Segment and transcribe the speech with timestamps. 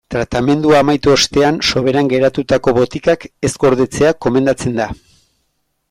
[0.13, 4.91] Tratamendua amaitu ostean soberan geratutako botikak ez gordetzea gomendatzen da.